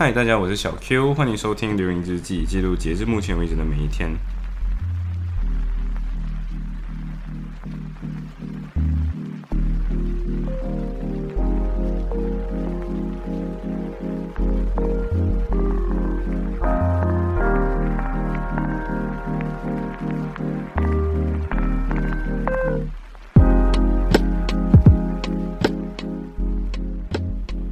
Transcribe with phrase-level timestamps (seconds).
[0.00, 4.08] 嗨，大家，我是小 Q，欢迎收听《流云日记》，记录截至目前为止的每一天。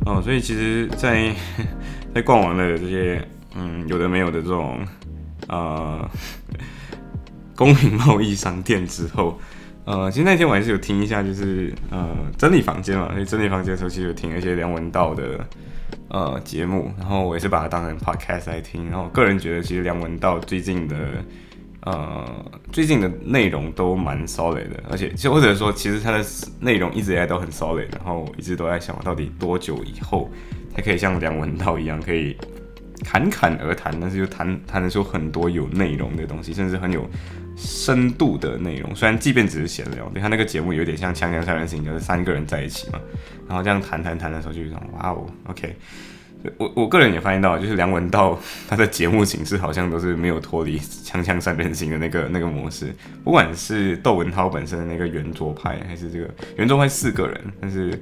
[0.05, 1.33] 哦，所以其实，在
[2.17, 3.23] 在逛完了这些
[3.55, 4.81] 嗯有的没有的这种
[5.49, 6.11] 呃
[7.55, 9.39] 公平贸易商店之后，
[9.85, 15.47] 呃，其实那天我还是有听一下，就是呃整理房间嘛，所以整理房间的时候，其实有听一些梁文道的
[16.09, 20.97] 呃节目，然后我也是把它当成 podcast 来听，然后我个人觉得，其实梁文道最近的
[21.83, 22.25] 呃
[22.73, 26.25] 最近的内容都蛮 solid 的，而且就或者说，其实他的
[26.61, 30.31] 内容一直以来都很 solid，然后一直都在想，到底多久以后。
[30.77, 32.37] 还可以像梁文道一样，可以
[33.03, 37.09] 侃侃而谈，但是又谈谈得出很多有内容的东西，甚至很有
[37.57, 38.95] 深度的内容。
[38.95, 43.01] 虽然即便只是闲聊，对他那个节目有点像《锵锵三人行》，就是三个人在一起嘛，
[43.49, 45.75] 然后这样谈谈谈的时候，就一种哇哦，OK。
[46.59, 57.99] 我我个人也发现到，就是梁文道他的节目形式好像都是没有脱离《锵锵三人行》的那个 那个模式，不管是窦文涛本身的那个圆桌派，还是这个圆桌派四个人，但是。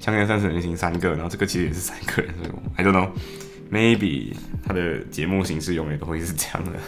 [0.00, 4.32] 枪战三十人行三个，然后这个其实也是三个人，所以 I don't know，maybe
[4.64, 6.78] 他的节目形式永远都会是这样的。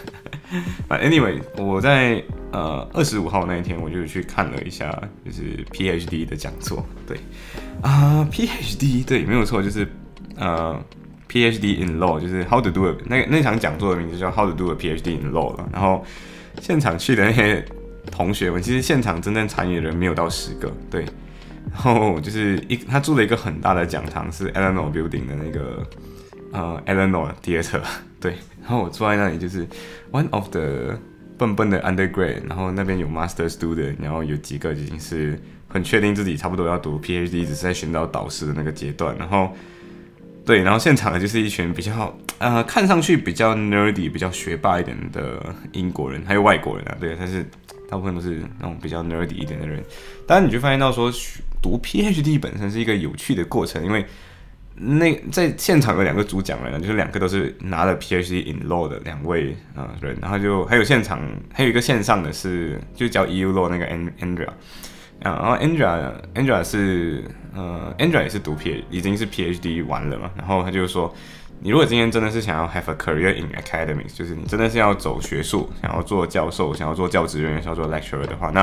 [0.89, 4.91] But anyway，我在呃二十五号那一天，我就去看了一下，
[5.25, 6.85] 就是 PhD 的讲座。
[7.07, 7.17] 对
[7.81, 9.87] 啊，PhD 对，没有错，就是
[10.37, 10.81] 呃
[11.29, 15.55] PhD in Law，就是 How to do a 那那场讲座的名字叫 How to do a PhD in Law
[15.57, 15.69] 了。
[15.71, 16.05] 然后
[16.61, 17.63] 现场去的那些
[18.09, 21.05] 同学们，其实现场真正参与的人没有到十个，对。
[21.69, 25.87] 然后就是一，他住了一个很大的讲堂，是 Eleanor Building 的那个
[26.51, 27.81] 呃 Eleanor Theater，
[28.19, 28.35] 对。
[28.61, 29.65] 然后我坐在那里，就是
[30.11, 30.95] one of the
[31.37, 39.15] 笨笨的 undergrad，然后那边有 master student，然后有几个已经是很确定自己差不多要读 PhD，只是在寻找导师的那个阶段。
[39.17, 39.51] 然后
[40.45, 47.43] 对，然后现场的就是一群比较呃看上去比较 nerdy、比较学霸一点的英国人，还有外国人啊，对，但是
[47.89, 49.83] 大部分都是那种比较 nerdy 一点的人。
[50.27, 51.11] 当然你就发现到说。
[51.61, 54.05] 读 PhD 本身是一个有趣的过程，因为
[54.75, 61.21] 那在现场有两个主讲人，就是两个都是拿了 PhD in Law 的两位啊人，然后就还有现场
[61.53, 64.47] 还有一个线上的是就叫 EU Law 那个 Andrea，
[65.23, 67.23] 啊然后 Andrea Andrea 是
[67.53, 71.13] 呃 Andrea 也是读 Ph 已经是 PhD 完了嘛，然后他就说。
[71.63, 78.61] 你如果今天真的是想要 have a career in academics，就是你真的是要走学术，想要做教授，想要做教职人员，想要做 lecturer 的话，那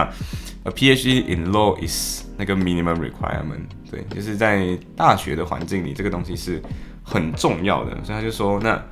[0.64, 3.69] a PhD in law is 那个 minimum requirement。
[3.88, 6.60] 对，就是在大学的环境里，这个东西是
[7.04, 7.92] 很重要的。
[8.03, 8.82] 所以他就说，那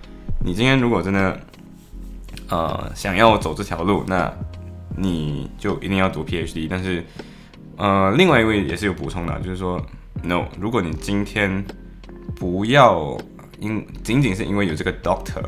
[0.45, 1.41] 你今天如果真的
[2.49, 4.33] 呃想要走这条路，那
[4.97, 6.69] 你就一定要读 PhD。
[6.71, 7.05] 但是
[7.77, 9.85] 呃，另外一位也是有补充的，就是说
[10.23, 11.65] ，no，如果你今天
[12.37, 13.19] 不要
[13.59, 15.43] 因仅仅是因为有这个 doctor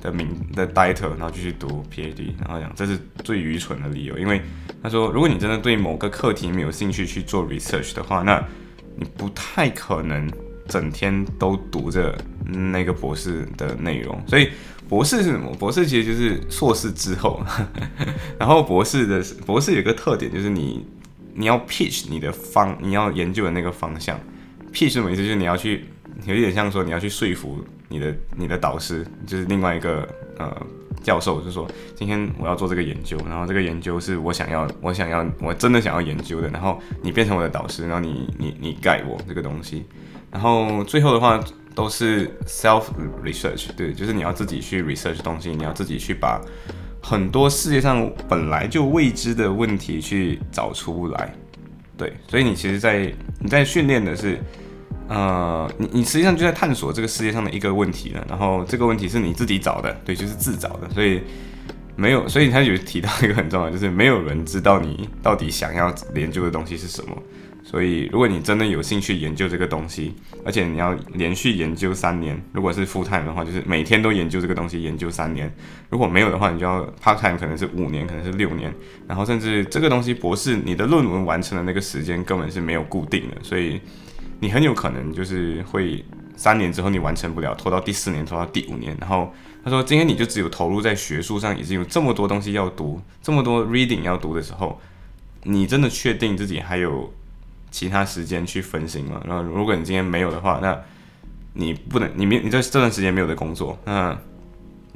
[0.00, 4.18] 的名的 title，然后继续读 PhD，然后讲这是最愚蠢的理由。
[4.18, 4.42] 因为
[4.82, 8.42] 他说，如果你真的对某个课题没有兴趣去做 research 的话，那
[8.96, 10.30] 你不太可能
[10.68, 14.20] 整天都读着那个博士的内容。
[14.26, 14.50] 所以
[14.88, 15.50] 博士是什么？
[15.54, 17.42] 博士其实就是硕士之后。
[18.38, 20.86] 然后博士的博士有个特点，就是你
[21.34, 24.20] 你要 pitch 你的方，你要研究的那个方向。
[24.72, 25.22] pitch 什么意思？
[25.22, 25.86] 就是你要去。
[26.24, 30.50] 有一点像说你要去说服你的你的导师，就是另外一个呃
[31.02, 39.84] 教授，就说今天我要做这个研究，然后这个研究是我想要我想要我真的想要研究的，然后你变成我的导师，然后你你你盖我这个东西，
[40.30, 41.38] 然后最后的话
[41.74, 42.86] 都是 self
[43.22, 46.40] research，对，就是你要自己去 research 东西，你要自己去把
[47.00, 51.32] 很多世界上本来就未知的问题去找出来，
[51.96, 54.40] 对，所以你其实，在你在训练的是。
[55.08, 61.20] 呃，你你实际上就在探索这个世界上的一个问题了，然后这个问题是你自己找的，对，就是自找的，所以
[61.94, 67.16] 没有，所以他有提到一个很重要，就是没有人知道你到底想要研究的东西是什么，
[67.62, 70.12] 所以如果你真的有兴趣研究这个东西，
[70.44, 75.48] 而且你要连续研究三年，如果是 full time 的话，就是每天都研究这个东西研究三年，
[75.88, 78.74] 如果没有的话，你就要 part time，可能是五年，可能是六年，
[79.06, 83.80] 然后甚至这个东西博士你的论文完成的那个时间根本是没有固定的，所以。
[84.40, 86.04] 你很有可能就是会
[86.36, 88.96] 三年之后你完成不了，拖到第四年，拖到第五年。
[89.00, 89.32] 然后
[89.64, 94.80] 他说：“今天你就只有投入在学术上，已经有这么多东西要读，这么多 reading 要读的时候，
[95.44, 97.12] 你真的确定自己还有
[97.70, 99.20] 其他时间去分心吗？
[99.26, 100.78] 然后如果你今天没有的话，那
[101.54, 104.16] 你不能，你没你在这段时间没有的工作，那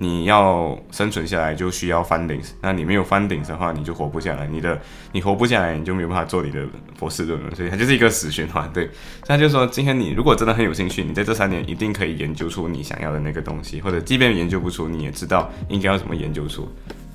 [0.03, 4.47] 你要生存下来就需要 funding，那你没有 funding 的话，你就活不下来。
[4.47, 4.81] 你的
[5.13, 6.67] 你活不下来，你就没有办法做你的
[6.99, 8.67] 博士论文，所以它就是一个死循环。
[8.73, 16.67] 对，所以他就说，今天你如果真的很有兴趣，你在这三年一定可以研究出你想要的那个东西，或者即便研究不出，你也知道应该要怎么研究出。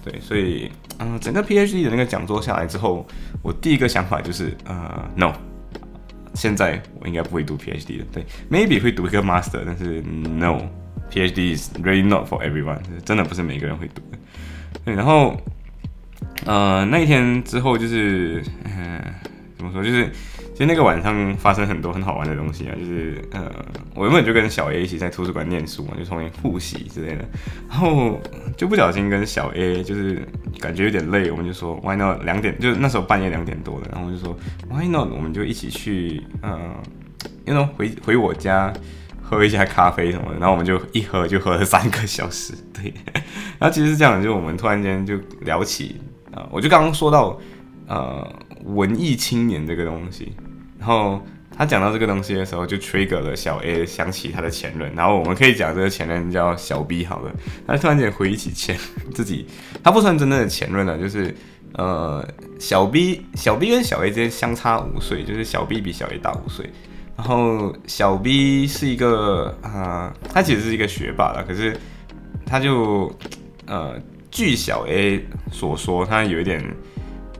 [0.04, 3.04] 对，所以嗯，整个 PhD 的那个讲座下来之后，
[3.42, 5.34] 我第一个想法就是呃，no。
[6.36, 10.62] 现在我应该不会读 PhD 的，对，maybe 会读一个 Master，但是 no
[11.12, 14.18] PhD is really not for everyone，真的不是每个人会读的。
[14.84, 15.36] 对，然后，
[16.46, 19.02] 呃，那一天之后就是，嗯，
[19.58, 20.10] 怎么说，就是。
[20.56, 23.52] 其实那个晚上发生很多很好玩的东西啊，就是呃，
[23.94, 27.26] 我原本就跟小 A 一起在图书馆念书嘛，就从复习之类的，
[27.68, 28.22] 然后
[28.56, 30.26] 就不小心跟小 A 就是
[30.62, 34.34] 感觉有点累，我们就说 Why not 两点，就是那时候半夜两点多了，然后我就说
[34.70, 36.58] Why not 我们就一起去呃，
[37.44, 38.72] 那种回回我家
[39.28, 42.94] 喝一下咖啡什么的，然后我们就一喝就喝了三个小时， 对，
[43.58, 46.00] 然后其实是这样，就我们突然间就聊起
[46.32, 47.40] 啊，我就刚刚说到
[47.88, 50.32] 呃文艺青年这个东西。
[50.78, 51.20] 然后
[51.58, 54.94] 他讲到这个东西的时候，就 trigger 了小 A 想起他的前任。
[54.94, 57.32] 然后我们可以讲这个前任叫小 B 好了。
[57.66, 58.78] 他突然间回忆起前
[59.16, 59.48] 自己，
[59.84, 61.34] 他不算真正的前任了，就是
[61.74, 62.24] 呃
[62.60, 66.70] 小 B 小 B 跟小 A 之间相差五岁，就是小 B 比小 A 大五岁。
[67.18, 71.76] 然后小 B 是一个啊，他其实是一个学霸了，可是
[72.46, 73.12] 他就
[73.68, 76.64] 呃据小 A 所说，他有一点。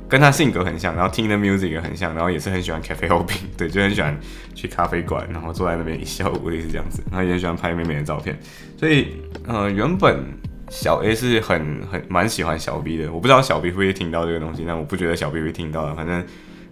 [0.08, 4.16] 跟他性格很像，然后听的 music 也很像，然后也是很喜欢 cafe hopping， 对，就很喜欢
[4.54, 8.38] 去咖啡馆，然后坐在那边一笑，我也是这样子，然后也很喜欢拍美美的照片。
[8.78, 9.08] 所以，
[9.48, 10.24] 呃，原本
[10.70, 15.92] 小 A 是很很蛮喜欢小 B 的，我不知道小 B 会不会听到这个东西，但我不觉得小 B 会听到。
[15.96, 16.24] 反正，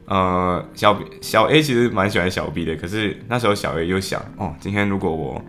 [0.05, 5.41] 呃，小小 A 其实蛮喜欢小 B 的，可是那时候小 A 又想，哦，今天如果我，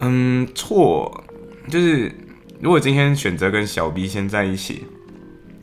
[0.00, 1.24] 嗯，错，
[1.68, 2.10] 就是
[2.60, 4.84] 如果今天选择跟小 B 先在一起，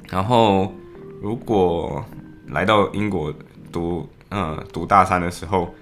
[0.10, 0.74] 然后。
[1.22, 2.02] 如果
[2.48, 3.34] 来到英国
[3.74, 5.76] 读，嗯，读大三的时候，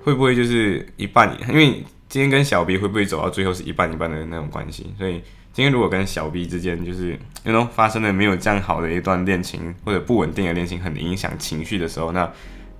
[0.00, 1.36] 会不会就是一半？
[1.48, 4.94] 因为今天跟小 B 会不会走到最后是一半一半的那种关系？
[4.96, 5.20] 所以
[5.54, 12.30] 今天如果跟小 B 之间就是那种发生了没有这样好的一段恋情，或者不稳定的恋情，很影响情绪的时候，那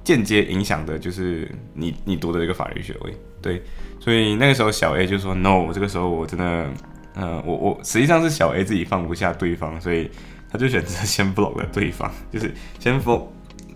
[0.03, 3.15] 间接影响的就是你你读的这个法律学位。
[3.41, 3.62] 对，
[3.99, 6.69] 所以那个时候小 A 就说 No，这个时候我真的，
[7.15, 10.11] 嗯，我我实际上是小 A 自己放不下对方，所以。
[10.50, 13.27] 他就选择先 block 了对方， 就是先封，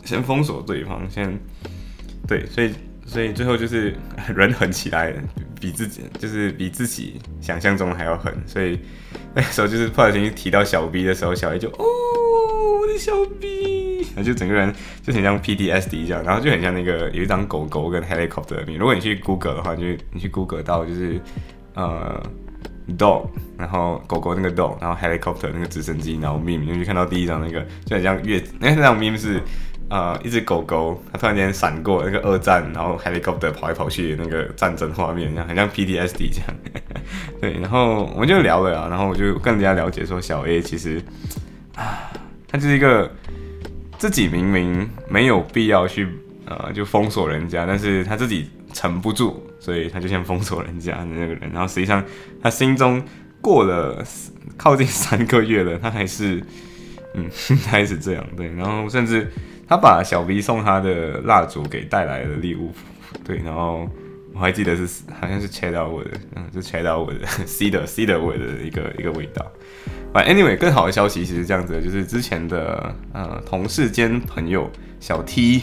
[0.05, 1.37] 先封锁对方，先
[2.25, 2.73] 对，所以
[3.05, 3.97] 所以最后就是
[4.33, 5.13] 人狠起来，
[5.61, 8.79] 比自己就是比自己想象中还要狠，所以
[9.35, 11.85] 那时候就是不小心提到小 B 的时候，小 A 就哦
[12.81, 19.83] 我的小 B，然后就整个人就很像 PTSD 这样，然后就很像那个有一张狗狗跟 helicopter 的面，如果你去 Google 的话，就
[20.13, 21.21] 你去 Google 到就是
[21.75, 22.23] 呃。
[22.97, 23.29] dog，
[23.59, 29.43] 然后狗狗那个 dog，然后 helicopter 那个直升机，然后 meme 你就看到第一张那个就很像月，那那张 meme 是
[29.91, 36.57] 呃一只狗狗，它突然间闪过那个二战，然后 helicopter 跑来跑去的那个战争画面，这样很像 PTSD 这样。
[37.41, 41.03] 对，然后我们就聊了啊，然后我就更加了解说小 A 其实
[41.75, 42.11] 啊，
[42.47, 43.11] 他就是一个
[43.99, 46.09] 自己明明没有必要去
[46.47, 48.49] 呃就封锁人家，但是他自己。
[48.75, 51.51] 沉不住，所以他就先封锁人家的那个人。
[51.55, 52.05] 然后实际上，
[52.41, 53.03] 他心中
[53.41, 54.05] 过了
[54.59, 56.45] 靠近三个月了，他还是，
[57.15, 57.25] 嗯，
[57.67, 58.47] 还是这样对。
[58.55, 59.33] 然后甚至
[59.69, 62.73] 他把小 B 送他的蜡烛给带来了礼物，
[63.25, 63.37] 对。
[63.45, 63.89] 然后
[64.35, 69.45] 我还记得是好像是切到我的，嗯，是切到我的 C 的 C 的味的一个一个味道。
[70.13, 75.63] 反正 anyway，更好的消息其实是这样子，就是之前的呃同事兼朋友小 T。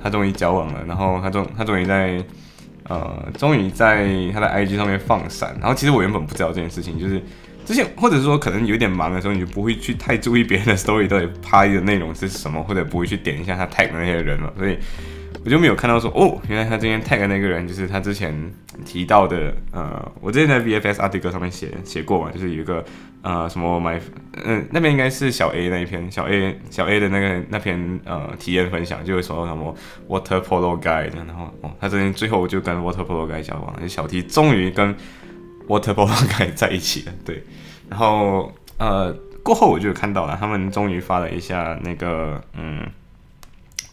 [0.00, 2.24] 他终于交往了，然后他终他终于在，
[2.84, 5.56] 呃，终于在他的 IG 上面放闪。
[5.58, 7.20] 然后其实我原本不知道这件事情，就是
[7.68, 14.78] 之前或者是说可能有点忙的时候，你就不会去太注意别人的 story 到底拍的内容是什么，或者不会去点一下他 tag 的那些人嘛，所以。
[15.44, 18.34] 我就没有看到说哦，原来他今天 tag 那个人就是他之前
[18.84, 22.84] 提到的，呃，我之前在 VFS article 上面写写过嘛，就是有一个
[23.22, 23.98] 呃什么 my，
[24.44, 29.74] 嗯，那边应该是小 A 那一篇，小 A 小 A 的那个那篇呃体验分享，就是说什么
[30.08, 34.94] water polo guy，然后哦，他之前最后就跟 water polo guy 交往，小 T 终于跟
[35.68, 37.42] water polo guy 在一起了，对，
[37.88, 42.90] 然后呃过后我就看到了，他们终于发了一下那个嗯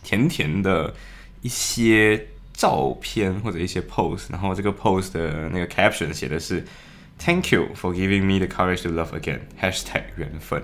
[0.04, 0.94] 甜甜的。
[1.42, 6.66] 一些照片或者一些 post，然后这个 post 的那个 caption 写的是
[7.20, 9.42] Thank you for giving me the courage to love again.
[9.62, 10.64] Hashtag 缘分。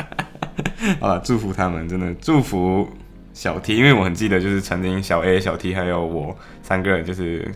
[1.00, 2.88] 好了，祝福他们，真的祝福
[3.34, 7.54] 小 T，因为我很记得，就是曾经小 A、小 T 还有我三个人，就是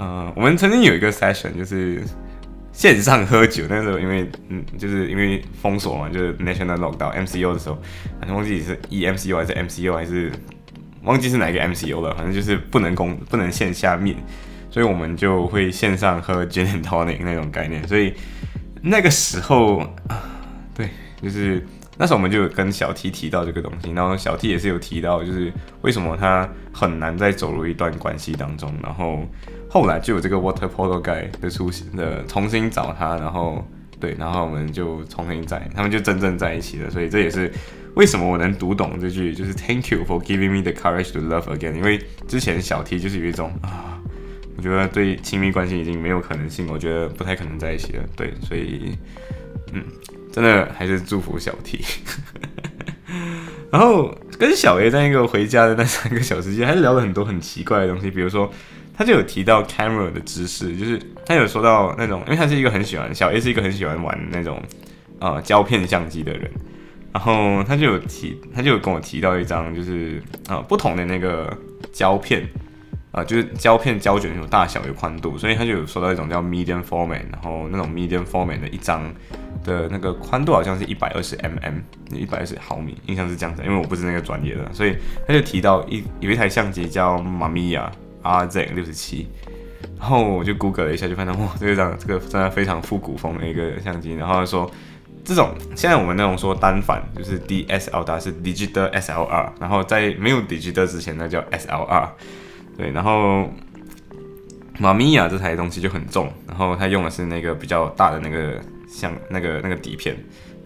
[0.00, 2.02] 呃，我们曾经有一个 session 就是
[2.72, 7.76] 线上喝酒，那时候因为嗯，就是因为封锁嘛，就是 national lockdown MCO 的时候，
[8.18, 10.32] 反正忘记是 EMCO 还是 MCO 还是
[11.02, 14.16] 忘记是哪个 MCO 了，反正就是不能公不能线下面，
[14.70, 18.14] 所以我们就会线上喝 gin and tonic 那种概念，所以
[18.80, 20.22] 那个时候啊，
[20.74, 20.88] 对，
[21.20, 21.62] 就是
[22.00, 25.52] 那时候我们就跟小 T 提到这个东西，然后小 T 也是有提到，就是
[25.82, 29.24] 为什么他很难再走入一段关系当中，然后。
[29.72, 33.64] 后来就有这个 Water Polo Guy 的出现的，重新找他，然后
[34.00, 36.90] 对，然后我们就重新在，他们就真正在一起了。
[36.90, 37.48] 所以这也是
[37.94, 41.76] 为什么我能读懂这句，就是 Thank you for giving me the courage to love again。
[41.76, 43.96] 因为之前小 T 就是有一种啊，
[44.56, 48.02] 我觉得对亲密关系已经没有可能性，我觉得不太可能在一起了。
[48.16, 48.98] 对，所以
[49.72, 49.84] 嗯，
[50.32, 51.84] 真的还是祝福小 T。
[53.70, 58.52] 然后跟小 A 在那个回家的那三个小时间，还是聊了很多很奇怪的东西，比如说。
[58.92, 64.62] 他就有提到 camera 的知识，就是他有说到那种，因为他是一个很喜欢小 A 是一个很喜欢玩那种
[65.20, 66.50] 呃胶片相机的人，
[67.10, 71.56] 然后他就有提，他就有跟我提到一张，就是啊不同的那个
[71.90, 72.46] 胶片
[73.10, 79.10] 啊，就是胶片胶卷有大小有宽度，所以他就有说到一种叫 medium format，然后那种 medium format 的一张
[79.64, 87.88] 的那个宽度好像是一百二十 mm，一百二十毫米，印象是这样子，因为我不是那个专业的，所以他就提到一有一台相机叫 Mamiya。
[88.22, 89.26] RZ 六十七，
[89.98, 94.12] 然后我就 Google 了一下，就发现哇，这个张这个真的非常复古风的一个相机。
[94.12, 94.70] 然后说
[95.24, 102.10] 这种现在我们那种说单反就是 DSLR 是 Digital SLR，然后在没有 Digital 之前那叫 SLR。
[102.76, 103.48] 对，然后
[104.78, 108.60] 马米亚这台东西就很重，然后它用的是那个比较大的那个
[108.90, 110.16] 像那个那个底片，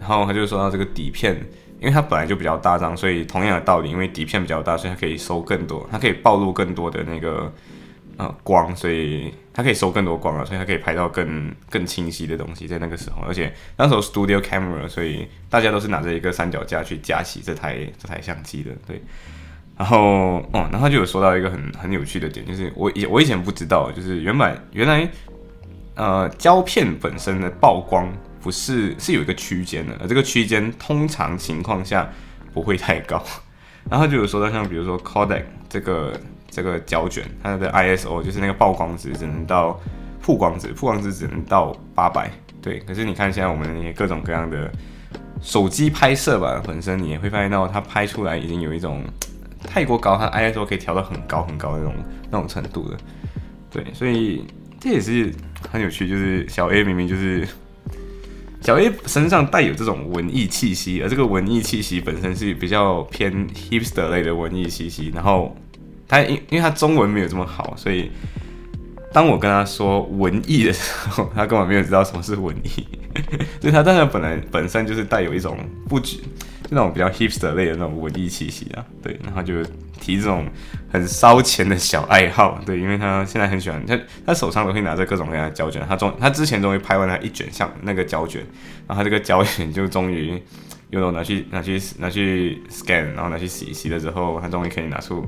[0.00, 1.36] 然后他就说到这个底片。
[1.80, 7.52] 因为它本来就比较大张，所以同样的道理，因为底片比较大，所以它可以收更多，它可以暴露更多的那个
[8.16, 12.66] 呃光，所以它可以收更多光了，所以它可以拍到更更清晰的东西。
[12.66, 19.02] 在那个时候，而且那时候 studio camera，所以大家都是拿着一个三脚架去架起这台这台相机的，对。
[19.76, 25.06] 然后哦，然后就有说到一个很很有趣的点，就是我以我以前不知道，就是原本原来
[25.94, 28.08] 呃胶片本身的曝光。
[28.40, 32.06] 不是，是有一个区间的，而这个区间通常情况下
[32.52, 33.24] 不会太高。
[33.88, 36.12] 然后就有说到像比如说 Kodak 这个
[36.50, 39.80] 这个胶卷，它的 ISO 就是那个曝光值只能到
[40.20, 42.30] 曝光值，曝光值只能到八百。
[42.60, 44.70] 对，可是你看现在我们各种各样的
[45.40, 49.02] 手机拍摄吧，本身你也会发现到它拍出来已经有一种
[49.66, 51.94] 太过高，它 ISO 可以调到很高很高的那种
[52.30, 52.96] 那种程度的。
[53.70, 54.46] 对，所以
[54.84, 55.32] 这也是
[55.70, 57.48] 很有趣，就是小 A 明明就是。
[58.60, 65.10] 小 A 身上带有这种文艺气息，而这个文艺气息本身是比较偏 hipster 类的文艺气息。
[65.14, 65.56] 然后
[66.06, 68.10] 他因因为他中文没有这么好，所以
[69.12, 72.86] 当我跟他说文艺的时候，他根本没有知道什么是文艺。
[73.60, 76.20] 所以他当然本来本身就是带有一种不举。
[76.70, 79.62] 那种比较 hipster 类的那种文艺气息啊，对，然后就
[80.00, 80.46] 提这种
[80.90, 88.40] 很烧钱的小爱好，对，因为他现在很喜欢，他他手上都会拿着各种各样的胶卷，他终他之前终于拍完了一卷像那个胶卷，
[88.86, 90.42] 然后他这个胶卷就终于
[90.90, 95.24] 又拿去拿去拿去 scan，然后拿去洗洗了之后，他终于可以拿出。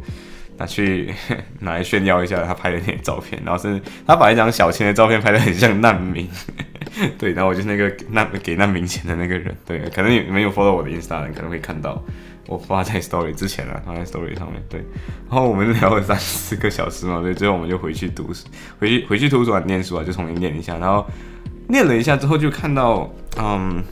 [0.58, 1.12] 拿去
[1.60, 6.28] 拿来炫耀一下他拍的那些照片，然后是他把一张小钱的照片拍的很像难民，
[7.18, 12.02] 对，然后我就是那个难给难民钱的那个人，对，可能你没有 follow 我的 Instagram，可能会看到
[12.46, 14.80] 我发在 Story 之前啊，发在 Story 上面，对，
[15.28, 18.30] 然后我们聊了三四个小时嘛，对，最后我们就回去读，
[18.78, 21.06] 回去回去图书馆念书啊，就重新念一下，然后
[21.68, 23.82] 念了一下之后就看到，嗯，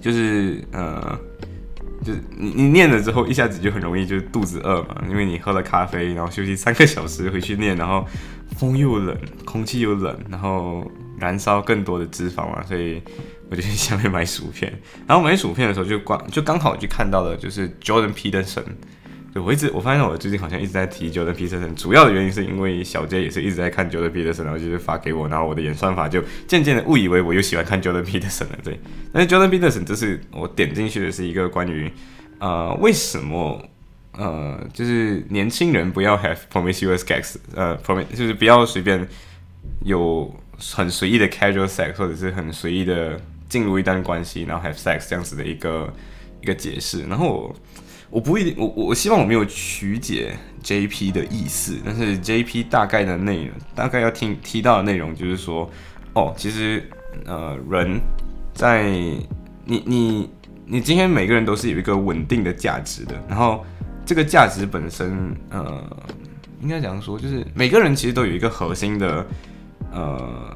[0.00, 1.18] 就是呃。
[2.04, 8.06] 就是你你念了之后，一下子就很容易就肚子饿嘛，因为你喝了咖啡，然后休息三个小时回去念，然后
[8.58, 13.02] 风又冷，空气又冷，然后燃烧更多的脂肪嘛，所以
[13.50, 14.72] 我就去下面买薯片。
[15.06, 18.64] 然后买薯片的时候就逛就刚好就看到了，就是 Jordan Peterson。
[19.32, 28.58] 对，我一直我发现我最近好像一直在提 Jordan Peterson，主要的原因是因为小 J 也是一直在看 Jordan Peterson，然后就是发给我，然后我的演算法就渐渐的误以为我又喜欢看 Jordan Peterson 了。
[28.62, 28.78] 对，
[29.10, 31.90] 但是 Jordan Peterson 这是我点进去的是一个关于
[32.40, 33.66] 呃为什么
[34.18, 39.08] 呃就是年轻人不要 have promiscuous sex，呃 prom 就是不要随便
[39.82, 45.90] 有很随意的 casual sex，或者是很随意的进入一段关系，然后 have sex 这样子的一个
[46.42, 47.56] 一个解释，然后我。
[48.12, 55.68] 我不一定，我我希望我没有曲解 JP 的意思，但是 JP 大概的内容，大概要听提到的内容就是说，
[56.12, 56.86] 哦，其实
[57.24, 57.98] 呃，人
[58.52, 58.90] 在
[59.64, 60.30] 你你
[60.66, 63.64] 你今天每个人都是有一个稳定的价值的，然后
[64.04, 65.82] 这个价值本身呃，
[66.60, 69.26] 应该讲说，就是每个人其实都有一个核心的
[69.90, 70.54] 呃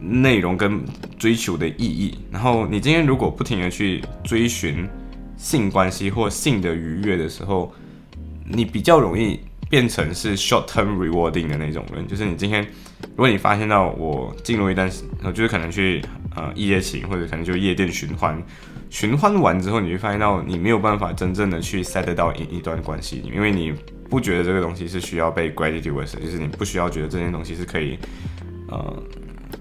[0.00, 0.84] 内容跟
[1.16, 2.18] 追求的意义。
[2.32, 4.88] 然后你今天如果不停的去追寻
[5.36, 7.72] 性关系或性的愉悦的时候，
[8.44, 12.06] 你比较容易变成是 short term rewarding 的那种人。
[12.06, 12.62] 就是你今天
[13.10, 14.90] 如果你发现到我进入一段，
[15.34, 16.02] 就是可能去
[16.34, 18.42] 呃一夜情或者可能就夜店循环。
[18.88, 23.74] 循环完之后，你会发现到你没有办法真正的去 set 到一一段关系，因为你
[24.08, 27.98] 不觉得这个东西是需要被 gratitude，就是你不需要觉得这件东西是可以，
[28.68, 29.02] 呃，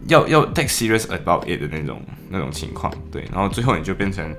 [0.07, 4.33] 要要 take serious about it 的那种那种情况，对，然后最后你就变成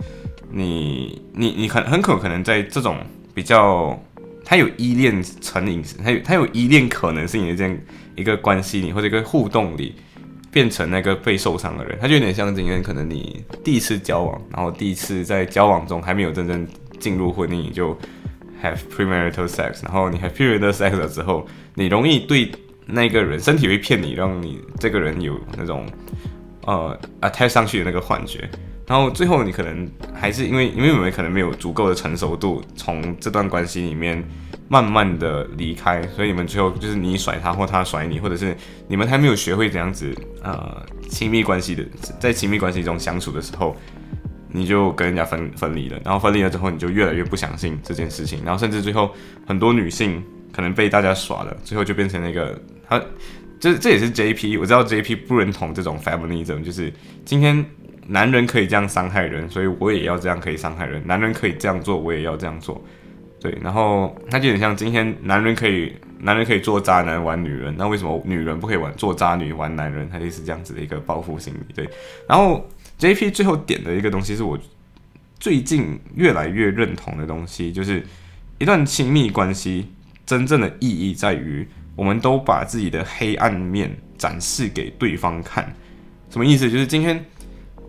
[0.51, 2.99] 你你你很很可可能在这种
[3.35, 3.99] 比较，
[4.45, 7.79] 他有依恋成瘾，他有他有依恋可能性的这样
[8.15, 9.95] 一个关系里或者一个互动里。
[10.53, 16.67] 变成那个被受伤的人，他就有点像今天可能你第一次交往，然后第一次在交往中还没有真正
[16.99, 17.93] 进入婚姻你就
[18.63, 22.51] have premarital sex，然后你 have premarital sex 了之后，你容易对
[22.87, 25.87] 那个人身体会骗你，让你这个人有那种
[26.63, 28.49] 呃 attach 上去的那个幻觉，
[28.87, 34.25] 然后最后你可能还是因为因为我们可能没有足够的成熟度，从这段关系里面。
[34.69, 38.57] 慢慢的离开，所以你们最后就是你甩他或他甩你，或者是
[38.89, 40.13] 你们还没有学会怎样子
[40.43, 41.87] 呃亲密关系的，
[42.19, 43.77] 在亲密关系中相处的时候，
[44.49, 49.15] 你就跟人家分分离了，然后分离了之后，你就越来越不相信这件事情，然后甚至最后
[49.47, 50.21] 很多女性
[50.57, 52.59] 可能被大家耍了，最后就变成那个
[52.89, 52.99] 他，
[53.61, 56.91] 这这也是 JP，我知道 JP 不认同这种 feminism，就是
[57.27, 57.63] 今天
[58.07, 62.83] 男人可以这样伤害人，所以我也要这样可以伤害人，男人可以这样做，我也要这样做。
[63.39, 70.09] 对，然后他就很像今天男人可以，男人可以做渣男玩女人，那为什么女人不可以玩做渣女玩男人？
[70.11, 71.75] 他就是这样子的一个报复心理。
[71.75, 71.87] 对，
[72.27, 73.31] 然后 J.P.
[73.31, 74.59] 最后点的一个东西是我
[75.39, 78.03] 最近越来越认同的东西，就是
[78.57, 79.87] 一段亲密关系
[80.27, 85.73] 真正的意义在于，我们都把自己的黑暗面展示给对方看。
[86.29, 86.69] 什么意思？
[86.69, 87.25] 就是今天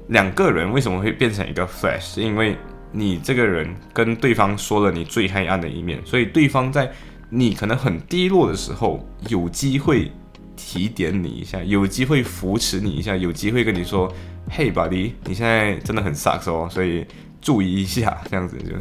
[0.10, 2.00] 两个人为什么会变成一个 flash？
[2.00, 2.56] 是因为
[2.92, 6.90] 你这个人跟对方说了你最黑暗的一面，所以对方在
[7.30, 10.12] 你可能很低落的时候，有机会
[10.56, 14.10] 提点你一下，有机会扶持你一下，有机会跟你说
[14.50, 17.06] 嘿 buddy，你现在真的很 sucks 哦，所以
[17.42, 18.76] 注意一下。”这样子就，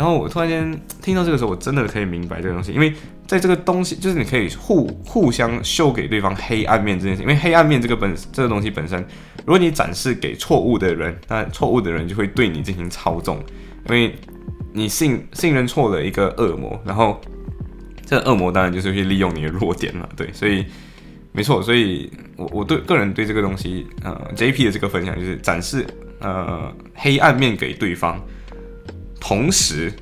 [0.00, 2.90] 然后我突然间听到这个时候，我真的可以明白这个东西，因为
[3.26, 8.98] 在这个东西就是你可以互互相秀给对方黑暗面这件事，因为黑暗面这个本这个东西本身。
[9.40, 13.44] 如果你展示给错误的人，那错误的人就会对你进行操纵，
[13.90, 14.14] 因为
[14.72, 17.20] 你信信任错了一个恶魔，然后
[18.06, 20.64] 这恶魔当然就是去利用你的弱点了，对，所以
[21.32, 25.86] 没错，所以我我对个人对这个东西，呃，JP 的这个分享就是展示
[26.20, 28.18] 呃黑暗面给对方，
[29.20, 29.92] 同时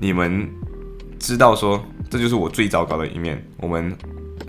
[0.00, 0.50] 你们
[1.18, 3.96] 知道说这就是我最糟糕的一面，我们。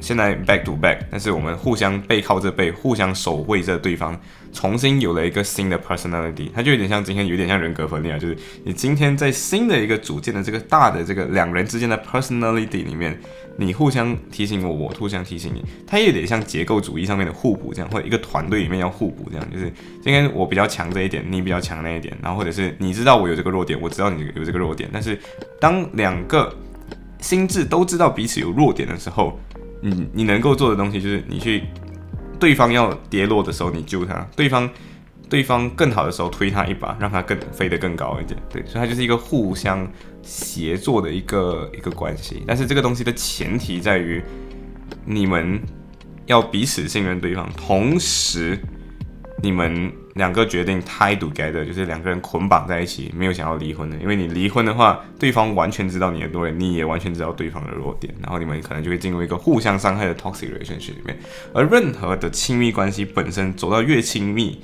[0.03, 4.19] 现在 back to back，但是我们互相背靠着背，互相守卫着对方，
[4.51, 13.17] 重新有了一个新的 personality，它就有点像今天有点像人格分裂啊，就是你今天在新的一个组建的这个大的这个两人之间的 personality 里面，
[13.57, 19.71] 你互相提醒我，我互相提醒你，它也有点像结构主义上面的互补这样，或者一个团队里面要互补这样，就是
[20.03, 25.17] 今天我比较强这一点，你比较强那一点，然后或者是你知道我有这个弱点，我知道你有这个弱点，但是
[25.61, 26.53] 当两个
[27.21, 29.39] 心智都知道彼此有弱点的时候。
[29.83, 31.63] 你你能够做的东西就是你去，
[32.39, 34.69] 对方要跌落的时候你救他，对方
[35.29, 38.39] 对方更好的时候推他一把，让他更飞得更高一点。
[38.49, 39.85] 对，所以它就是一个互相
[40.21, 42.43] 协作的一个一个关系。
[42.47, 44.23] 但是这个东西的前提在于
[45.05, 45.61] 你们
[46.27, 48.57] 要彼此信任对方，同时
[49.41, 49.91] 你们。
[50.13, 53.97] 两个决定 tie together，就是两个人捆绑在一起，没有想要离婚的。
[53.97, 61.17] 因为你离婚的话，对方完全知道你的弱点，你也完全知道对方的弱点，然后你们可能就会进入一个互相伤害的 toxic relationship 里面。
[61.51, 64.61] 而任何的亲密关系本身走到越亲密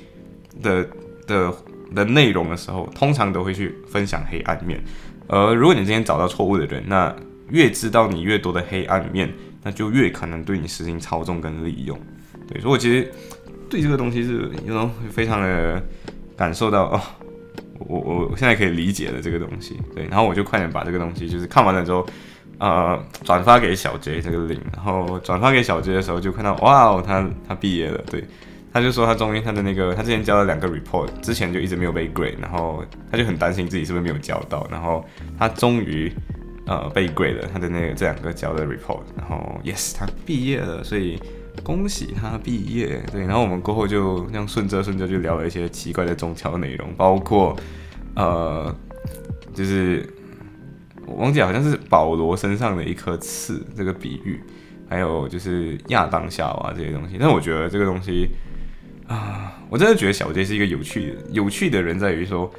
[0.62, 0.86] 的
[1.26, 1.52] 的
[1.94, 4.80] 的内容的时候，通常都会去分享黑暗面。
[5.26, 7.12] 而如果你今天找到错误的人，那
[7.48, 9.28] 越知道你越多的黑暗面，
[9.64, 11.98] 那就越可能对你实行操纵跟利用。
[12.46, 13.12] 对，所以我其实。
[13.70, 15.80] 对这个东西是有种非常的
[16.36, 17.00] 感受到哦，
[17.78, 22.04] 我我我现在可以理解了这个东西，对，然后我就快点把这个东西就是看完了之后，
[22.58, 28.24] 呃，转发给小 J 这个领然后转发给小 J 的时候就看到哇哦，他他毕业了，对，
[28.72, 35.04] 他就说他终于他的那个他之前交了两个 report，之前就一直没有被 grade，然后他就很担心自己是不是没有交到，然后
[35.38, 36.12] 他终于
[36.66, 41.20] 呃被 grade 了他的那个这两个交的 report，然后 yes 他毕业了，所以。
[41.62, 47.56] 恭喜他毕业，对，然后我们过后就这样顺着顺着就聊了一些奇怪的中桥内容，包括
[48.14, 48.74] 呃，
[49.54, 50.08] 就是
[51.06, 54.40] 我忘记好像是保罗身上的一颗刺这个比喻，
[54.88, 57.16] 还有就是亚当夏娃这些东西。
[57.20, 58.28] 但我觉得这个东西
[59.06, 62.50] 啊，我真的觉得小杰是一个有趣的有趣的人，在于说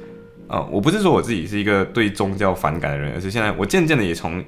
[0.48, 4.44] 啊，我不是说我自己是一个对宗教反感的人，而是现在我渐渐的也从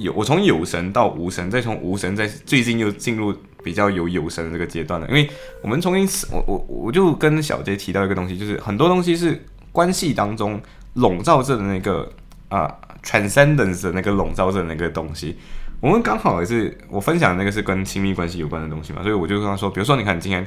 [0.00, 5.06] 有我从有神到无神，再从无神再最近又进入比较有有神的这个阶段了。
[5.08, 5.28] 因为
[5.62, 10.60] 我们重新我我我就跟小杰提到一个东西，就是很多东西是关系当中
[10.94, 12.10] 笼罩着的那个
[12.48, 15.36] 啊 transcendence 的那个笼罩着的那个东西。
[15.80, 20.46] 我们刚好也是我分享那个是跟亲密关系有关的东西嘛，所以我就跟他说，比如说你看今天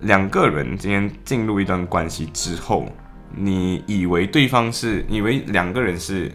[0.00, 2.86] 两个人今天进入一段关系之后，
[3.34, 6.30] 你以为对方是以为两个人是。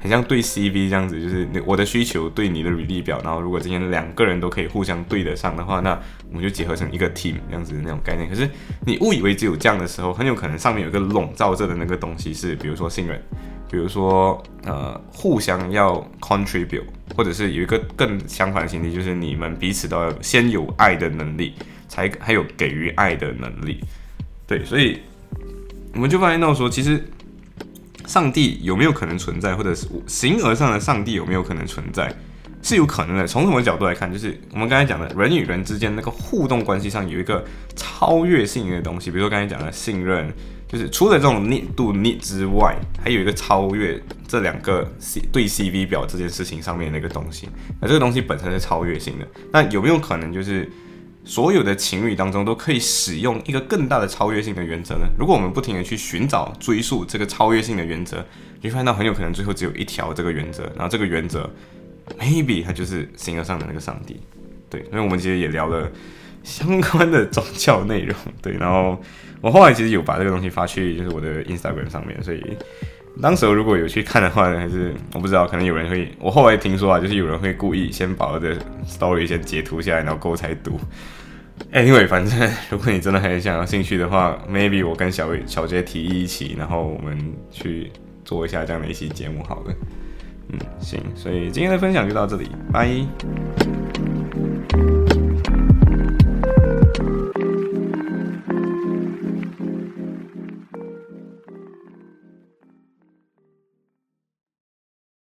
[0.00, 5.98] 很像对 CV 这样子，就是我的需求对你的履历表，然后如果今天两个人都可以互相对得上的话，那
[6.30, 8.28] 我们就结合成一个 team 这样子的那种概念。
[8.28, 8.48] 可是
[8.86, 13.20] 你误以为只有这样的时候，很有可能上面有个笼罩着的那个东西是，比如说信任，
[13.68, 16.84] 比如说呃互相要 contribute，
[17.16, 21.54] 或者是有一个更相反的前提，就是你们彼此都要先有爱的能力，
[21.88, 23.80] 才还有给予爱的能力。
[24.46, 25.00] 对，所以
[25.92, 27.02] 我们就发现到说，其实。
[28.08, 32.12] 上帝有没有可能存在，或者是形而上的上帝有没有可能存在，
[32.62, 33.26] 是有可能的。
[33.26, 37.44] 从什么角度来看，就是我们刚才讲的人与人之间那个互动关系上有一个
[37.76, 40.26] 超越性的东西，比如说刚才讲的信任，
[40.66, 47.46] 就是除了这种 need do need 之外，还有一个超越这两个 C 对 CV 表这件事情上面那个东西。
[47.78, 50.66] 那这个东西本身是超越性的，那有没有可能就是？
[51.28, 55.06] 所有的情侣当中都可以使用一个更大的超越性的原则呢？
[55.18, 58.24] 如果我们不停的去寻找、追溯这个超越性的原则，
[58.62, 61.48] 你会发现到很有可能最后只有一条这个原则，然后这个原则
[62.18, 64.18] maybe 它就是形而上的那个上帝。
[64.70, 65.86] 对，所以我们其实也聊了
[66.42, 68.16] 相关的宗教内容。
[68.40, 68.98] 对，然后
[69.42, 72.42] 我后来其实有把这个东西发去就是我的 Instagram 上面，所以
[73.20, 80.80] 当时如果有去看的话呢，还是我不知道，可能有人会，我后来听说啊，就是有人会故意先把我的 story 先截图下来，然后过后才读。
[81.72, 87.16] Anyway，反正如果你真的很想要兴趣的话， maybe 我跟小小杰提议一起，然后我们
[87.50, 87.92] 去
[88.24, 89.74] 做一下这样的一期节目，好了。
[90.50, 92.88] 嗯，行，所以今天的分享就到这里，拜。